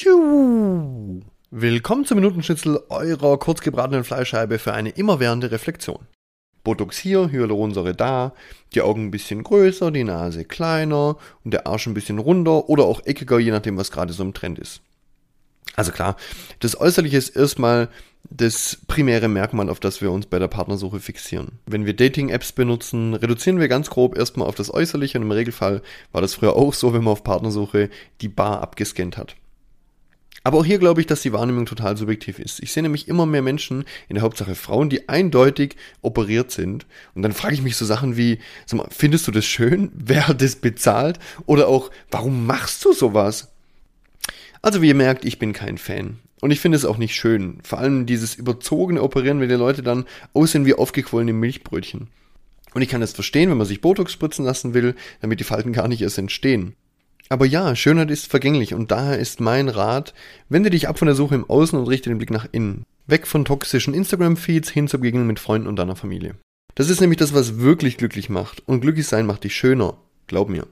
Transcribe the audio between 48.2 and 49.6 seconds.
überzogene Operieren, wenn die